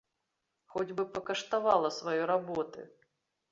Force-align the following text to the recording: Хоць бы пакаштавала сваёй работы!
Хоць 0.75 0.95
бы 0.99 1.05
пакаштавала 1.17 1.93
сваёй 1.99 2.25
работы! 2.35 2.91